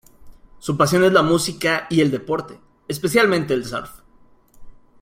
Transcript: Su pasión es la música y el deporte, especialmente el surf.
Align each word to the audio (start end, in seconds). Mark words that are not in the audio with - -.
Su 0.57 0.75
pasión 0.77 1.03
es 1.03 1.13
la 1.13 1.21
música 1.21 1.85
y 1.91 2.01
el 2.01 2.09
deporte, 2.09 2.59
especialmente 2.87 3.53
el 3.53 3.65
surf. 3.65 3.91